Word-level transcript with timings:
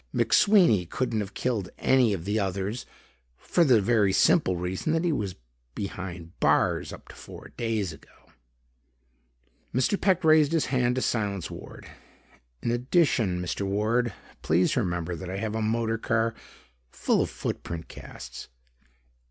McSweeney 0.15 0.89
couldn't 0.89 1.19
have 1.19 1.35
killed 1.35 1.69
any 1.77 2.11
of 2.11 2.25
the 2.25 2.39
others, 2.39 2.87
for 3.37 3.63
the 3.63 3.79
very 3.79 4.11
simple 4.11 4.57
reason 4.57 4.93
that 4.93 5.03
he 5.03 5.11
has 5.11 5.33
been 5.35 5.41
behind 5.75 6.39
bars 6.39 6.91
up 6.91 7.07
to 7.09 7.15
four 7.15 7.49
days 7.55 7.93
ago." 7.93 8.31
Mr. 9.71 10.01
Peck 10.01 10.23
raised 10.23 10.53
his 10.53 10.65
hand 10.73 10.95
to 10.95 11.03
silence 11.03 11.51
Ward. 11.51 11.85
"In 12.63 12.71
addition, 12.71 13.39
Mr. 13.39 13.61
Ward, 13.61 14.11
please 14.41 14.75
remember 14.75 15.15
that 15.15 15.29
I 15.29 15.37
have 15.37 15.53
a 15.53 15.61
motor 15.61 15.99
car 15.99 16.33
full 16.89 17.21
of 17.21 17.29
foot 17.29 17.61
print 17.61 17.87
casts. 17.87 18.47